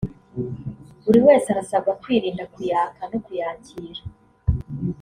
[1.03, 4.01] Buri wese arasabwa kwirinda kuyaka no kuyakira